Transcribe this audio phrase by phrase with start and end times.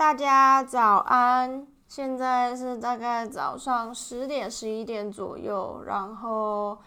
[0.00, 6.78] 大家早安，现在是大概早上十点十一点左右，然后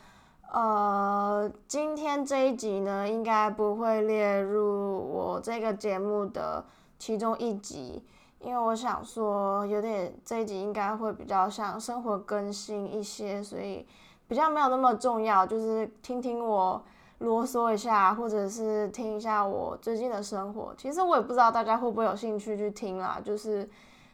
[0.51, 6.65] 呃，今天这一集呢，应该不会列入我这个节目的
[6.97, 8.03] 其中一集，
[8.39, 13.85] 因为我想说有点这一集应该会比较像生活更新一些，所以
[14.27, 16.83] 比较没有那么重要，就是听听我。
[17.23, 20.73] 啰嗦一下，或者是听一下我最近的生活。
[20.77, 23.17] 其实我也不知道大家会不会有兴趣去听啦。
[23.23, 23.67] 就是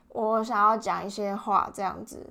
[0.09, 2.29] 我想要讲一些话这样子。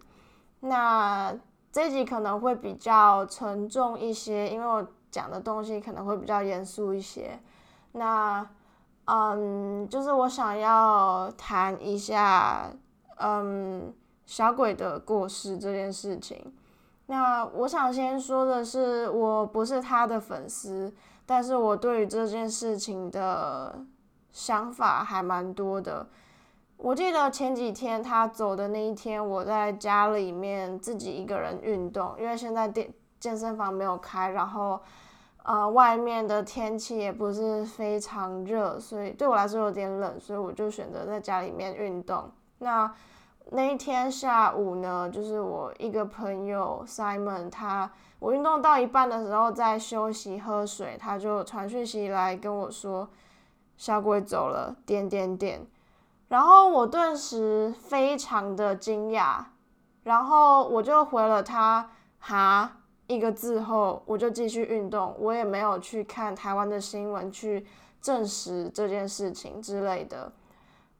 [0.61, 1.37] 那
[1.73, 7.39] 这集可能会比较沉重一些，因为我讲的东西可能会比较严肃一些。
[7.93, 8.47] 那
[9.07, 12.71] 嗯，就是我想要谈一下
[13.17, 13.93] 嗯
[14.27, 16.53] 小鬼的过世这件事情。
[17.11, 20.95] 那我想先说的是，我不是他的粉丝，
[21.25, 23.83] 但是我对于这件事情的
[24.31, 26.07] 想法还蛮多的。
[26.77, 34.79] 我记得前几天他走的那一天，我在家里面自己一个人运动，因为现在健健身房没有开，然后
[35.45, 42.31] 呃外面的天气也不是非常热，所以对我来说有点冷，所以我就选择在家里面运动。
[42.59, 42.93] 那
[43.51, 53.09] 那一天下午呢，就是我一个朋友 Simon，他我运动到一半的时候在休息喝水，他就传讯息来跟我说
[53.79, 55.67] 小鬼走了，点点点，
[56.29, 59.43] 然后我顿时非常的惊讶，
[60.03, 67.67] 然后我就回了他哈一个字后，我就继续运动，我也没有去看台湾的新闻去
[68.03, 70.31] 证实这件事情之类的，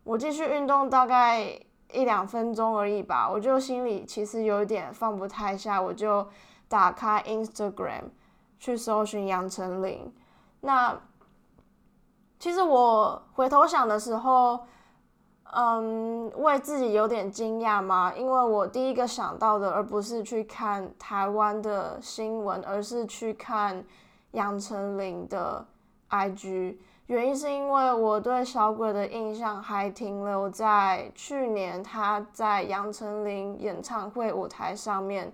[0.05, 1.61] 我继续运动大概。
[1.93, 6.27] 一两分钟而已吧，我就心里其实有点放不太下，我就
[6.69, 8.05] 打开 Instagram
[8.59, 10.13] 去搜寻杨丞琳。
[10.61, 10.99] 那
[12.39, 14.61] 其实我回头想的时候，
[15.53, 23.83] 嗯，为自己有点惊讶嘛，因为我第一个想到的，而不是去看台湾的新闻，而是去看
[24.33, 25.67] 杨丞琳的
[26.11, 26.77] IG。
[27.09, 35.33] 原因是因为我对小鬼的印象还停留在去年他在杨丞琳演唱会舞台上面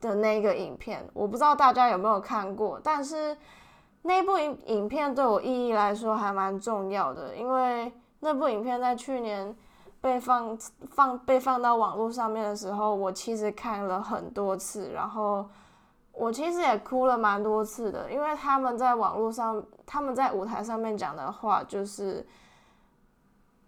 [0.00, 3.36] 的那个影片，我不知道大家有没有看过，但是
[4.02, 9.52] 那部影影片对我意义来说还蛮重要的，因为那部影片在去年
[10.00, 10.56] 被放
[10.90, 15.44] 放被放到网络上面的时候，我其实看了很多次，然后。
[16.18, 22.26] 我其实也哭了蛮多次的，因为他们在网络上，他们在舞台上面讲的话，就是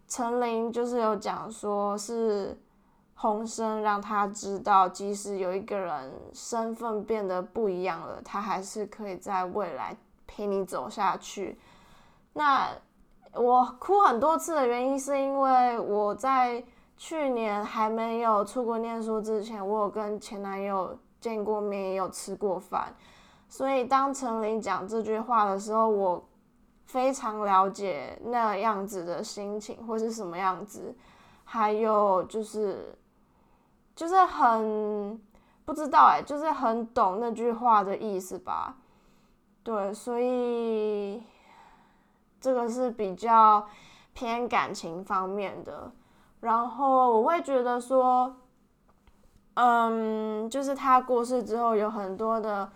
[0.08, 2.58] 陈琳就是有讲说，是
[3.14, 9.94] 洪生让他知道，即使有一个人身份变得不一样了，他还是可以在未来
[10.26, 11.58] 陪你走下去。
[12.32, 12.70] 那
[13.34, 16.64] 我哭很多次的原因，是因为我在
[16.96, 20.98] 去年还没有出国念书之前，我有跟前男友。
[21.20, 22.94] 见过面也有吃过饭，
[23.48, 26.24] 所以当陈琳讲这句话的时候，我
[26.84, 30.94] 非常了解那样子的心情或是什么样子，
[31.44, 32.96] 还有就是
[33.96, 35.20] 就是很
[35.64, 38.76] 不知道哎，就是很懂那句话的意思吧。
[39.64, 41.22] 对，所以
[42.40, 43.66] 这个是比较
[44.12, 45.90] 偏感情方面的，
[46.40, 48.36] 然后我会觉得说。
[49.60, 52.70] 嗯，就是他过世之后，有很多的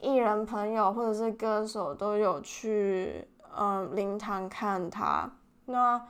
[0.00, 3.26] 艺人朋友或者是歌手都有去
[3.56, 5.28] 嗯灵堂看他。
[5.64, 6.00] 那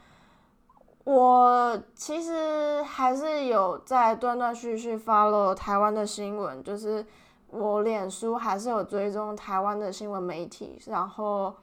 [1.05, 7.07] 我其实还是有在断断续续 follow 台湾的新闻，就是
[7.49, 11.55] 我脸书还是有追踪台湾的新闻媒体，然后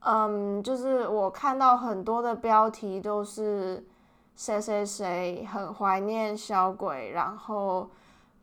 [0.00, 3.86] 嗯，就是我看到很多的标题都是。
[4.34, 7.88] 谁谁谁很怀念小鬼，然后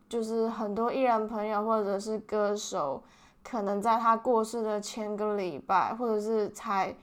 [0.08, 3.02] 就是很多艺人朋友或者是歌手，
[3.42, 6.94] 可能在他过世的前个礼拜，或者是才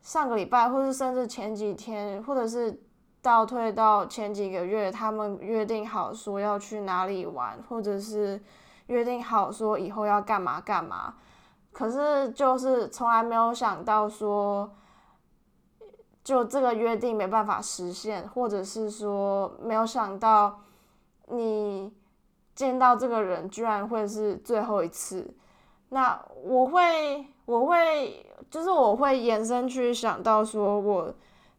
[0.00, 2.80] 上个礼拜，或者是甚至前几天，或者是
[3.22, 8.40] 倒退到前几个月，他们约定好说要去哪里玩，或者是
[8.86, 11.14] 约定好说以后要干嘛干嘛，
[11.72, 14.68] 可是就是从来没有想到说。
[16.28, 20.60] 就这个约定没办法实现，或者是说没有想到
[21.28, 21.90] 你
[22.54, 25.34] 见到这个人居然会是最后一次，
[25.88, 31.10] 那我会我会就是我会延伸去想到说，我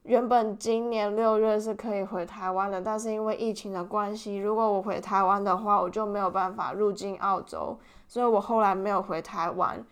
[0.03, 7.75] 原本今年六月是可以回台湾的，但是因为疫情的关系，如果我回台湾的话，我就没有办法入境澳洲，
[8.07, 9.83] 所以我后来没有回台湾。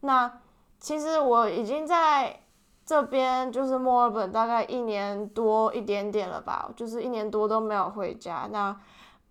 [0.00, 0.30] 那
[0.78, 2.38] 其实我已经在。
[2.86, 8.48] 这边就是墨尔本，大概一年多一点点了吧，就是一年多都没有回家。
[8.52, 8.76] 那，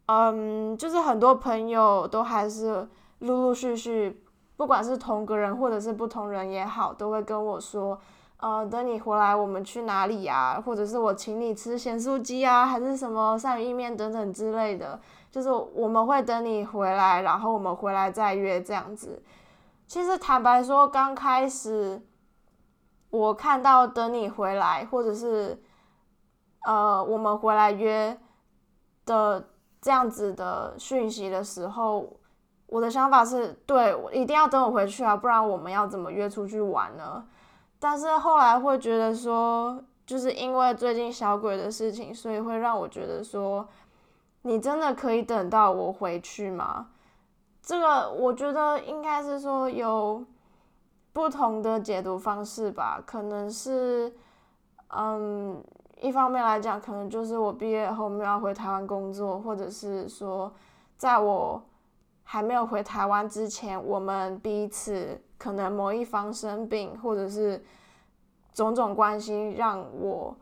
[0.08, 2.86] 嗯，就是很多朋友都还是
[3.20, 4.22] 陆陆续续，
[4.58, 7.98] 不管是同个人或者是不同人也好，都会跟我说，
[8.42, 10.62] 呃，等你回来，我们去哪里呀？
[10.66, 15.00] 或者是我请你吃咸酥鸡啊，还是什么鳝鱼意面等等之类的。
[15.32, 19.24] 就是我们会等你回来，然后我们回来再约这样子。
[19.88, 22.02] 其实坦白说，刚开始。
[23.16, 25.58] 我看到等你回来，或者是，
[26.66, 28.18] 呃，我们回来约
[29.06, 29.48] 的
[29.80, 32.20] 这样子的讯息的时候，
[32.68, 37.26] 我的想法是对，我一定要等我回去啊，不然我们要怎么约出去玩呢？
[37.80, 43.66] 但是后来会觉得说，就是因为最近小鬼的事情，所以会让我觉得说，
[44.42, 46.88] 你真的可以等到我回去吗？
[47.62, 50.26] 这个我觉得应该是说有。
[51.16, 54.14] 不同的解读方式吧，可能是，
[54.90, 55.64] 嗯，
[56.02, 60.52] 一方面来讲，可能就是我毕业后没有回台湾工作，或者是说，
[60.98, 61.64] 在我
[62.24, 67.64] 还没有回台湾之前，我们彼此可能某一方生病，或者是
[68.52, 70.36] 种种关系让我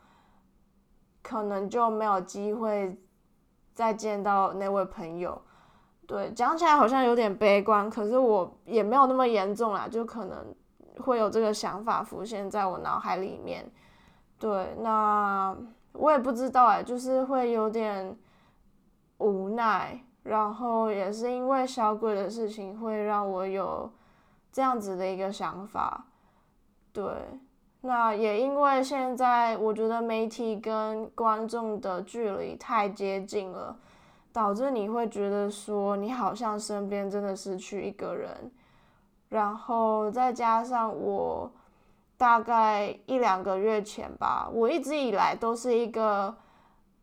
[1.22, 3.00] 可能就没有机会
[3.75, 5.40] 再见到那位朋友。
[6.08, 10.44] 对，讲起来好像有点悲观，可是我也没有那么严重啦，就可能。
[11.00, 13.66] 会有这个想法浮现在我脑海里面，
[14.38, 15.56] 对，那
[15.94, 18.16] 我也不知道哎，就是会有点
[19.18, 23.92] 无奈，然后也是因为小鬼的事情会让我有
[24.51, 26.06] 这样子的一个想法，
[26.92, 27.04] 对，
[27.81, 33.75] 那也因为现在我觉得媒体跟观众的距离太接近了，
[34.31, 38.51] 导致你会觉得说你好像身边真的失去一个人。
[39.34, 41.52] 然后再加上我
[42.18, 46.36] 大概一两个月前吧，我一直以来都是一个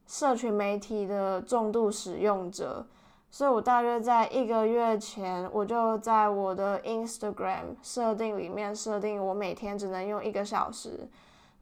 [0.06, 2.86] 社群媒体的重度使用者，
[3.28, 11.08] 所以我大约在一个月前，我就在我的 Instagram 设定里面设定我每天只能用一个小时，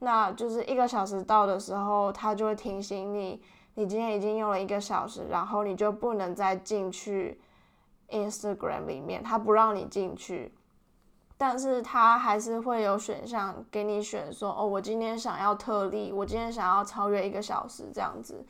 [0.01, 3.41] 那就是一个小时到的时候，它就会提醒你，
[3.73, 7.41] 你今天已经用了一个小时，然后你就不能再进去
[8.11, 10.53] Instagram 里面，它不让你进去。
[11.41, 18.45] 但是它还是会有选项给你选，说哦，我今天想要特例，我今天想要超越一个小时这样子，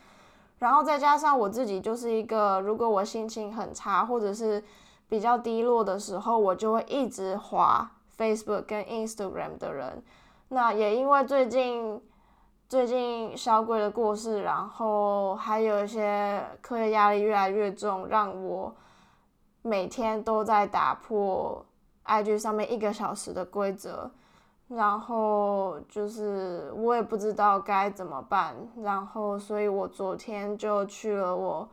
[0.59, 4.65] 然后再加上我自己就是一个，如果我心情很差或者是
[5.07, 10.03] 比较低落的时候，我就会一直滑 Facebook 跟 Instagram 的人。
[10.49, 12.01] 那也因为最近
[12.71, 18.75] 最近小鬼的过世，然后还有一些课业压力越来越重，让我
[19.61, 21.63] 每天都在打破。
[22.09, 24.11] IG 上面一个小时的规则，
[24.69, 31.69] 然后就是我也不知道该怎么办，然后所以我昨天就去了我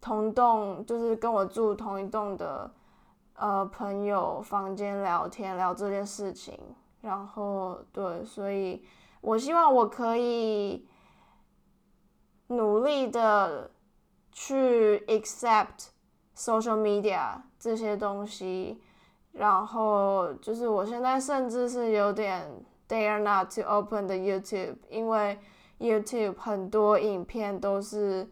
[0.00, 2.70] 同栋，就是跟我住同一栋的
[3.34, 6.58] 呃朋友房间聊天聊这件事情，
[7.02, 8.82] 然后对，所以
[9.20, 10.88] 我希望我可以
[12.46, 13.70] 努力的
[14.32, 15.88] 去 accept
[16.34, 18.82] social media 这些东西。
[19.32, 22.46] 然后就是我现在甚至是有点
[22.86, 25.38] dare not to open the YouTube，因为
[25.78, 28.28] YouTube 很多影片都是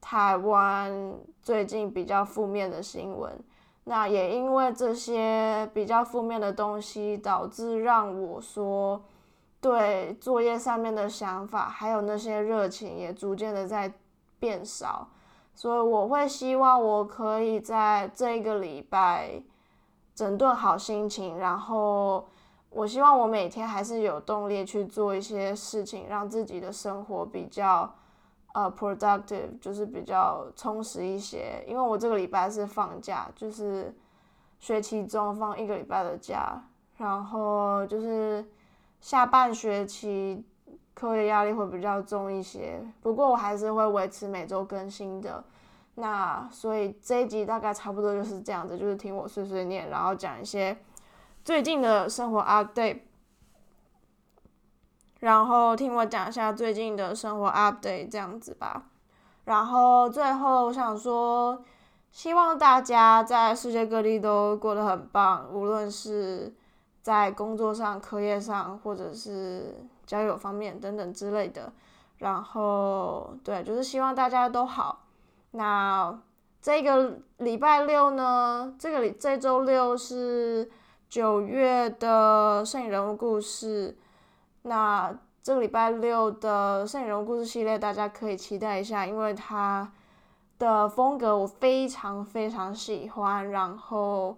[0.00, 3.32] 台湾最近比较负面的新闻。
[3.84, 9.02] 那也因为这些比较负面的东西，导致让我说
[9.60, 13.92] 对作业上面的想法，还有那些热情也逐渐的在
[14.38, 15.08] 变少。
[15.54, 19.42] 所以我会希望我可以在这个礼拜。
[20.16, 22.26] 整顿好心情，然后
[22.70, 27.94] 我希望我每天还是有动力去做一些事情，让自己的生活比较
[28.54, 31.62] 呃 productive，就是比较充实一些。
[31.68, 33.94] 因为我这个礼拜是放假，就是
[34.58, 36.58] 学期中放一个礼拜的假，
[36.96, 38.42] 然后就是
[39.02, 40.42] 下半学期
[40.94, 42.80] 课业压力会比较重一些。
[43.02, 45.44] 不过我还是会维持每周更新的。
[45.98, 50.76] 那所以这一集大概差不多就是这样子，就是听我碎碎念，然后讲一些
[51.42, 53.00] 最近的生活 update，
[55.20, 58.90] 然后听我讲一下最近的生活 update 这样子吧。
[59.46, 61.64] 然后最后我想说，
[62.10, 66.54] 希望大家在世界各地都过得很棒，无论是
[67.00, 71.72] 在工作上、课业上，或者是交友方面等等之类的。
[72.18, 75.05] 然后对，就是希望大家都好。
[75.56, 76.18] 那
[76.60, 78.74] 这个礼拜六呢？
[78.78, 80.70] 这个这周六是
[81.08, 83.96] 九月的摄影人物故事
[84.62, 89.90] 那这个礼拜六的摄影人物故事系列，大家可以期待一下，因为它
[90.58, 93.48] 的风格我非常非常喜欢。
[93.50, 94.36] 然后，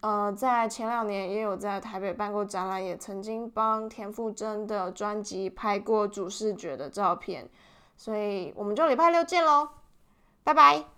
[0.00, 7.48] 呃，在前两年也有在台北办过展览，也曾经帮田馥甄的专辑拍过主视觉的照片。
[7.96, 9.68] 所以我们就礼拜六见喽，
[10.48, 10.97] 拜拜。